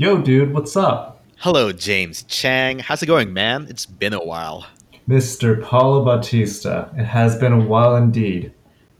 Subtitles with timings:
[0.00, 1.24] Yo, dude, what's up?
[1.38, 2.78] Hello, James Chang.
[2.78, 3.66] How's it going, man?
[3.68, 4.64] It's been a while.
[5.08, 5.60] Mr.
[5.60, 8.52] Paulo Bautista, it has been a while indeed.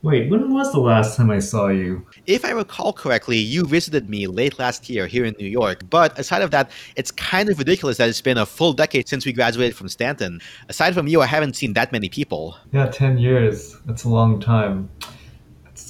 [0.02, 2.04] Wait, when was the last time I saw you?
[2.26, 5.88] If I recall correctly, you visited me late last year here in New York.
[5.88, 9.24] But aside of that, it's kind of ridiculous that it's been a full decade since
[9.24, 10.40] we graduated from Stanton.
[10.68, 12.56] Aside from you, I haven't seen that many people.
[12.72, 13.76] Yeah, 10 years.
[13.86, 14.90] That's a long time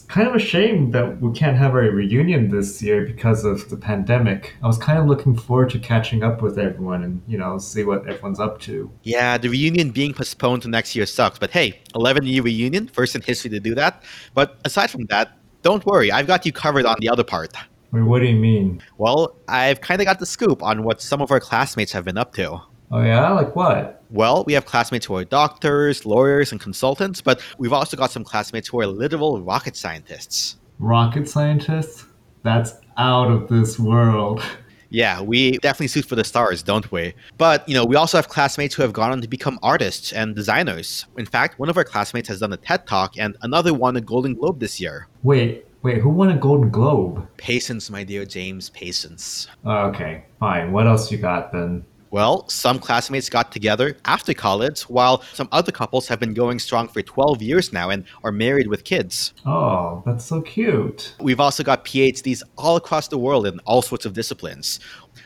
[0.09, 3.77] kind of a shame that we can't have a reunion this year because of the
[3.77, 4.57] pandemic.
[4.63, 7.85] I was kind of looking forward to catching up with everyone and, you know, see
[7.85, 8.91] what everyone's up to.
[9.03, 11.39] Yeah, the reunion being postponed to next year sucks.
[11.39, 14.03] But hey, 11 year reunion, first in history to do that.
[14.35, 17.53] But aside from that, don't worry, I've got you covered on the other part.
[17.91, 18.83] Wait, what do you mean?
[18.97, 22.19] Well, I've kind of got the scoop on what some of our classmates have been
[22.19, 22.61] up to.
[22.91, 23.31] Oh, yeah?
[23.31, 24.03] Like what?
[24.11, 28.25] Well, we have classmates who are doctors, lawyers, and consultants, but we've also got some
[28.25, 30.57] classmates who are literal rocket scientists.
[30.79, 32.07] Rocket scientists?
[32.43, 34.43] That's out of this world.
[34.91, 37.13] Yeah, we definitely suit for the stars, don't we?
[37.37, 40.35] But, you know, we also have classmates who have gone on to become artists and
[40.35, 41.05] designers.
[41.19, 44.01] In fact, one of our classmates has done a TED Talk and another won a
[44.01, 45.09] Golden Globe this year.
[45.23, 47.29] Wait, wait, who won a Golden Globe?
[47.37, 49.49] Patience, my dear James, patience.
[49.67, 50.73] Oh, okay, fine.
[50.73, 51.85] What else you got then?
[52.11, 56.89] Well, some classmates got together after college, while some other couples have been going strong
[56.89, 59.35] for 12 years now and are married with kids.
[59.45, 61.15] Oh, that's so cute.
[61.21, 64.81] We've also got PhDs all across the world in all sorts of disciplines.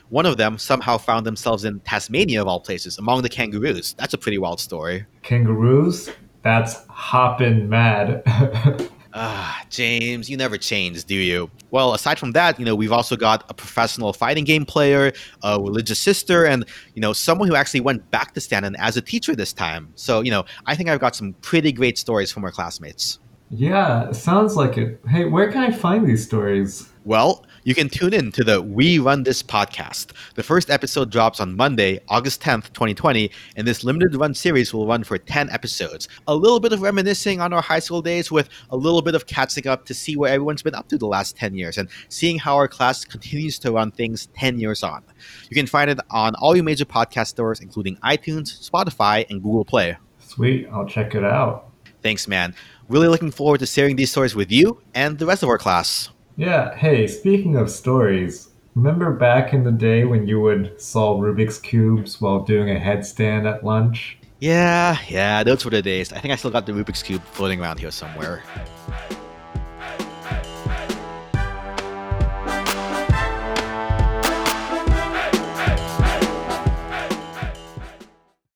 [0.08, 3.94] One of them somehow found themselves in Tasmania, of all places, among the kangaroos.
[3.94, 5.06] That's a pretty wild story.
[5.22, 6.10] Kangaroos?
[6.42, 8.22] That's hoppin' mad.
[9.14, 11.50] Ah, James, you never change, do you?
[11.70, 15.60] Well, aside from that, you know, we've also got a professional fighting game player, a
[15.60, 19.36] religious sister, and, you know, someone who actually went back to Stanton as a teacher
[19.36, 19.92] this time.
[19.96, 23.18] So, you know, I think I've got some pretty great stories from our classmates.
[23.50, 24.98] Yeah, sounds like it.
[25.06, 26.88] Hey, where can I find these stories?
[27.04, 30.12] Well, you can tune in to the We Run This podcast.
[30.34, 34.86] The first episode drops on Monday, August 10th, 2020, and this limited run series will
[34.86, 36.08] run for 10 episodes.
[36.26, 39.26] A little bit of reminiscing on our high school days with a little bit of
[39.26, 42.36] catching up to see where everyone's been up to the last 10 years and seeing
[42.36, 45.04] how our class continues to run things 10 years on.
[45.48, 49.64] You can find it on all your major podcast stores, including iTunes, Spotify, and Google
[49.64, 49.96] Play.
[50.18, 51.68] Sweet, I'll check it out.
[52.02, 52.56] Thanks, man.
[52.88, 56.10] Really looking forward to sharing these stories with you and the rest of our class.
[56.36, 61.58] Yeah, hey, speaking of stories, remember back in the day when you would solve Rubik's
[61.58, 64.16] Cubes while doing a headstand at lunch?
[64.40, 66.10] Yeah, yeah, those were the days.
[66.10, 68.42] I think I still got the Rubik's Cube floating around here somewhere.